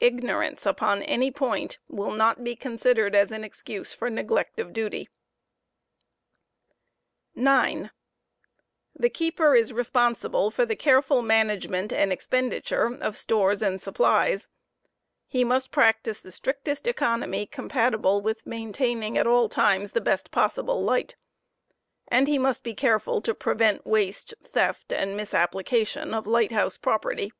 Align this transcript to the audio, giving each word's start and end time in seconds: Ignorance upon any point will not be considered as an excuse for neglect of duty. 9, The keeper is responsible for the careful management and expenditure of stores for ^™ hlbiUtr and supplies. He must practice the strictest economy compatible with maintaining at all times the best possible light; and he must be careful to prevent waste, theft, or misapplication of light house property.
Ignorance 0.00 0.64
upon 0.64 1.02
any 1.02 1.30
point 1.30 1.76
will 1.88 2.12
not 2.12 2.42
be 2.42 2.56
considered 2.56 3.14
as 3.14 3.30
an 3.30 3.44
excuse 3.44 3.92
for 3.92 4.08
neglect 4.08 4.58
of 4.60 4.72
duty. 4.72 5.10
9, 7.34 7.90
The 8.96 9.10
keeper 9.10 9.54
is 9.54 9.74
responsible 9.74 10.50
for 10.50 10.64
the 10.64 10.74
careful 10.74 11.20
management 11.20 11.92
and 11.92 12.10
expenditure 12.10 12.96
of 13.02 13.18
stores 13.18 13.58
for 13.58 13.64
^™ 13.64 13.68
hlbiUtr 13.68 13.68
and 13.72 13.78
supplies. 13.82 14.48
He 15.26 15.44
must 15.44 15.70
practice 15.70 16.22
the 16.22 16.32
strictest 16.32 16.86
economy 16.86 17.44
compatible 17.44 18.22
with 18.22 18.46
maintaining 18.46 19.18
at 19.18 19.26
all 19.26 19.50
times 19.50 19.92
the 19.92 20.00
best 20.00 20.30
possible 20.30 20.82
light; 20.82 21.14
and 22.06 22.26
he 22.26 22.38
must 22.38 22.64
be 22.64 22.72
careful 22.72 23.20
to 23.20 23.34
prevent 23.34 23.84
waste, 23.86 24.32
theft, 24.42 24.94
or 24.94 25.04
misapplication 25.04 26.14
of 26.14 26.26
light 26.26 26.52
house 26.52 26.78
property. 26.78 27.32